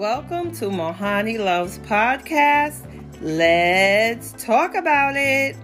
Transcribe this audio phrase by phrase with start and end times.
[0.00, 2.86] Welcome to Mohanni Loves Podcast.
[3.20, 5.54] Let's talk about it.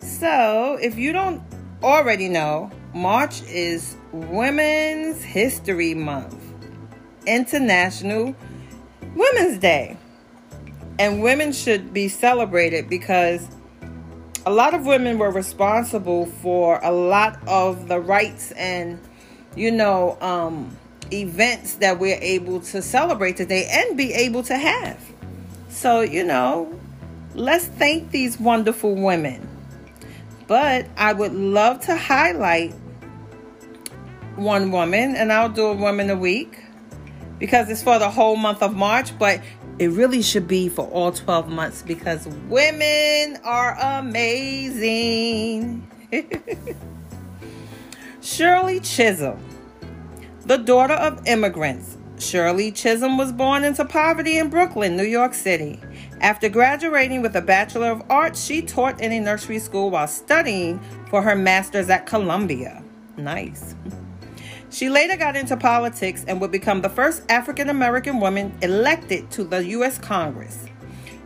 [0.00, 1.40] So, if you don't
[1.80, 6.42] already know, March is Women's History Month,
[7.24, 8.34] International
[9.14, 9.96] Women's Day.
[10.98, 13.46] And women should be celebrated because
[14.44, 18.98] a lot of women were responsible for a lot of the rights and,
[19.54, 20.76] you know, um,
[21.12, 24.98] events that we're able to celebrate today and be able to have.
[25.68, 26.78] So, you know,
[27.34, 29.46] let's thank these wonderful women.
[30.46, 32.74] But I would love to highlight
[34.36, 36.62] one woman, and I'll do a woman a week
[37.38, 39.40] because it's for the whole month of March, but
[39.78, 45.86] it really should be for all 12 months because women are amazing.
[48.20, 49.38] Shirley Chisholm
[50.48, 51.98] the daughter of immigrants.
[52.18, 55.78] Shirley Chisholm was born into poverty in Brooklyn, New York City.
[56.22, 60.80] After graduating with a Bachelor of Arts, she taught in a nursery school while studying
[61.10, 62.82] for her master's at Columbia.
[63.18, 63.74] Nice.
[64.70, 69.44] She later got into politics and would become the first African American woman elected to
[69.44, 69.98] the U.S.
[69.98, 70.64] Congress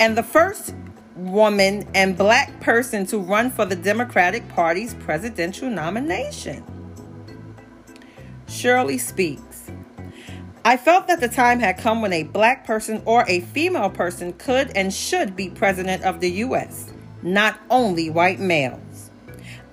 [0.00, 0.74] and the first
[1.14, 6.64] woman and black person to run for the Democratic Party's presidential nomination.
[8.54, 9.70] Shirley speaks.
[10.64, 14.32] I felt that the time had come when a black person or a female person
[14.34, 19.10] could and should be president of the U.S., not only white males.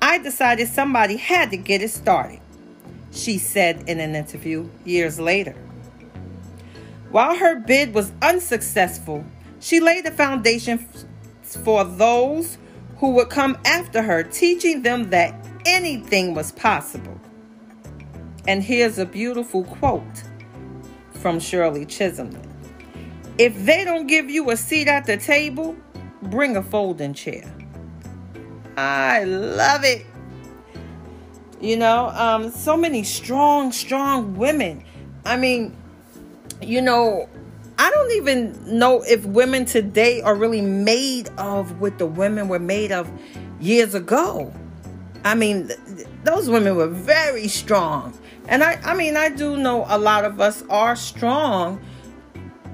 [0.02, 2.42] I decided somebody had to get it started,
[3.12, 5.56] she said in an interview years later.
[7.12, 9.24] While her bid was unsuccessful,
[9.60, 10.88] she laid the foundation
[11.44, 12.58] for those
[12.98, 17.22] who would come after her, teaching them that anything was possible.
[18.48, 20.24] And here's a beautiful quote
[21.14, 22.36] from Shirley Chisholm.
[23.38, 25.76] If they don't give you a seat at the table,
[26.24, 27.52] bring a folding chair.
[28.78, 30.06] I love it.
[31.60, 34.84] You know, um, so many strong, strong women.
[35.26, 35.76] I mean,
[36.62, 37.30] you know,
[37.78, 42.60] I don't even know if women today are really made of what the women were
[42.60, 43.10] made of
[43.60, 44.52] years ago.
[45.24, 48.18] I mean, th- those women were very strong.
[48.48, 51.80] And I, I mean, I do know a lot of us are strong,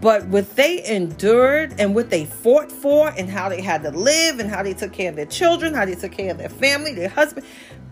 [0.01, 4.39] but what they endured and what they fought for and how they had to live
[4.39, 6.93] and how they took care of their children, how they took care of their family,
[6.93, 7.45] their husband.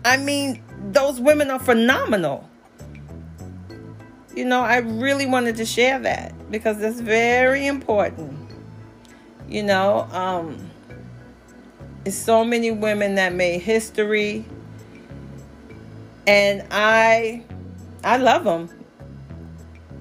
[0.04, 2.48] I mean, those women are phenomenal.
[4.34, 8.50] You know, I really wanted to share that because it's very important.
[9.48, 10.70] You know, um,
[12.04, 14.44] it's so many women that made history.
[16.26, 17.44] And I
[18.06, 18.70] I love them.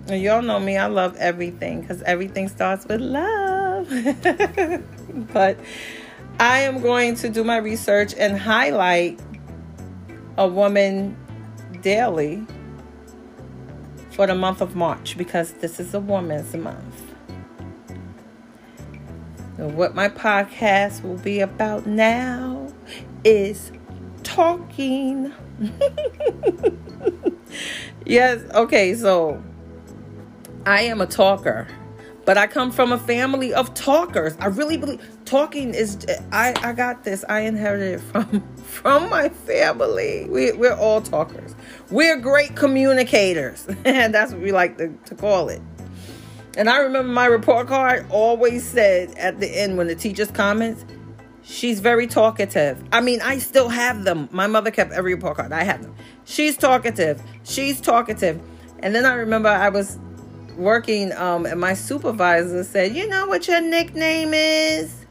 [0.08, 3.90] And y'all know me, I love everything because everything starts with love.
[5.34, 5.58] but
[6.40, 9.20] I am going to do my research and highlight
[10.38, 11.18] a woman
[11.82, 12.46] daily
[14.12, 17.14] for the month of March because this is a woman's month.
[19.58, 22.72] And what my podcast will be about now
[23.24, 23.72] is
[24.22, 25.34] talking.
[28.06, 29.42] yes, okay, so
[30.66, 31.68] I am a talker,
[32.26, 34.36] but I come from a family of talkers.
[34.40, 35.98] I really believe talking is
[36.32, 37.24] I I got this.
[37.28, 40.28] I inherited it from from my family.
[40.30, 41.56] We we're all talkers.
[41.92, 43.68] We're great communicators.
[43.86, 45.62] and that's what we like to, to call it.
[46.58, 50.86] And I remember my report card always said at the end when the teacher's comments,
[51.48, 52.84] She's very talkative.
[52.92, 54.28] I mean, I still have them.
[54.32, 55.52] My mother kept every report card.
[55.52, 55.96] I have them.
[56.26, 57.22] She's talkative.
[57.44, 58.42] She's talkative.
[58.80, 59.98] And then I remember I was
[60.58, 65.06] working um, and my supervisor said, You know what your nickname is?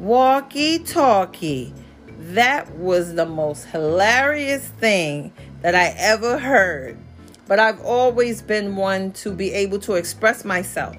[0.00, 1.72] Walkie Talkie.
[2.18, 5.32] That was the most hilarious thing
[5.62, 6.98] that I ever heard.
[7.46, 10.96] But I've always been one to be able to express myself.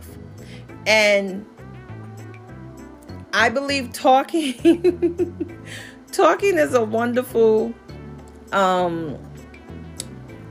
[0.86, 1.46] And
[3.34, 5.58] I believe talking
[6.12, 7.74] talking is a wonderful
[8.52, 9.18] um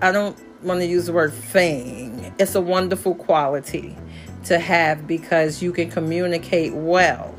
[0.04, 2.34] I don't want to use the word thing.
[2.38, 3.96] It's a wonderful quality
[4.44, 7.34] to have because you can communicate well.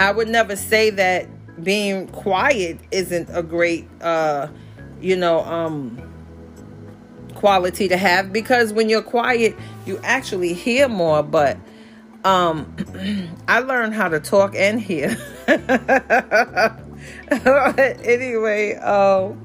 [0.00, 1.28] I would never say that
[1.62, 4.48] being quiet isn't a great uh
[5.00, 6.00] you know um
[7.34, 9.54] quality to have because when you're quiet
[9.86, 11.58] you actually hear more but
[12.24, 12.74] um,
[13.48, 15.14] I learned how to talk and hear.
[18.02, 19.44] anyway, um,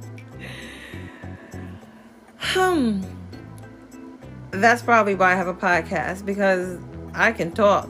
[2.39, 3.01] hmm,
[4.51, 6.79] that's probably why I have a podcast because
[7.13, 7.89] I can talk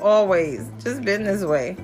[0.00, 0.70] always.
[0.82, 1.76] Just been this way.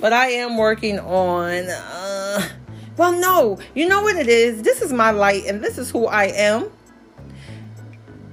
[0.00, 2.48] But I am working on uh
[2.96, 4.62] well no, you know what it is?
[4.62, 6.70] This is my light and this is who I am.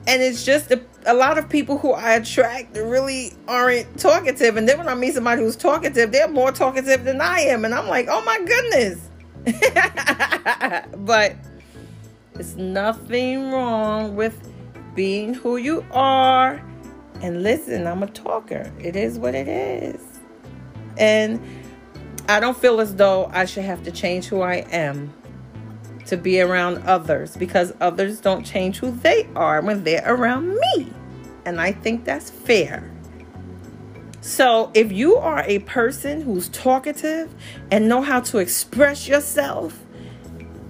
[0.08, 4.58] And it's just a, a lot of people who I attract really aren't talkative.
[4.58, 7.66] And then when I meet somebody who's talkative, they're more talkative than I am.
[7.66, 9.08] And I'm like, oh my goodness.
[11.06, 11.36] but
[12.42, 14.52] it's nothing wrong with
[14.96, 16.60] being who you are.
[17.22, 18.74] And listen, I'm a talker.
[18.80, 20.02] It is what it is.
[20.98, 21.40] And
[22.28, 25.14] I don't feel as though I should have to change who I am
[26.08, 30.92] to be around others because others don't change who they are when they're around me.
[31.46, 32.90] And I think that's fair.
[34.22, 37.32] So, if you are a person who's talkative
[37.70, 39.80] and know how to express yourself,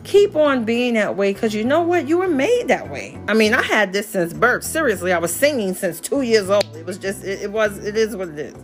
[0.03, 2.07] keep on being that way because you know what?
[2.07, 3.19] You were made that way.
[3.27, 4.63] I mean, I had this since birth.
[4.63, 6.65] Seriously, I was singing since two years old.
[6.75, 8.55] It was just, it, it was, it is what it is.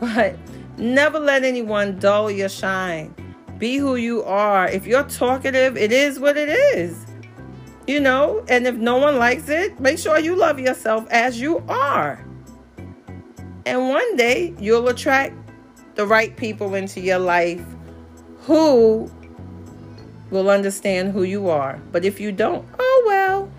[0.00, 0.36] But
[0.76, 3.14] never let anyone dull your shine.
[3.58, 4.68] Be who you are.
[4.68, 7.06] If you're talkative, it is what it is.
[7.86, 11.62] You know, and if no one likes it, make sure you love yourself as you
[11.68, 12.24] are.
[13.66, 15.34] And one day you'll attract
[15.94, 17.64] the right people into your life
[18.40, 19.10] who
[20.34, 21.80] will understand who you are.
[21.92, 23.50] But if you don't, oh well.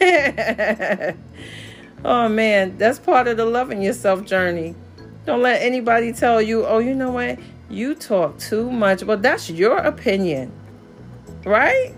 [2.04, 4.74] oh man, that's part of the loving yourself journey.
[5.26, 7.38] Don't let anybody tell you, oh, you know what?
[7.68, 9.02] You talk too much.
[9.02, 10.52] Well, that's your opinion,
[11.44, 11.92] right?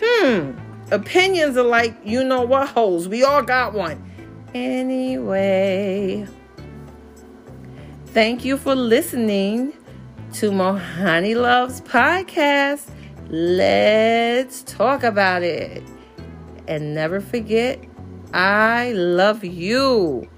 [0.00, 0.52] Hmm.
[0.90, 3.08] Opinions are like, you know what, holes.
[3.08, 4.00] We all got one.
[4.54, 6.28] Anyway,
[8.06, 9.72] thank you for listening
[10.34, 12.90] to Mohanni Loves Podcast.
[13.28, 15.84] Let's talk about it.
[16.66, 17.78] And never forget,
[18.32, 20.28] I love you.